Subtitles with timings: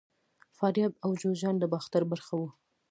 [0.57, 2.49] فاریاب او جوزجان د باختر برخه وو